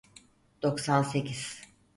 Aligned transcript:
Doksan 0.61 1.03
sekiz. 1.03 1.61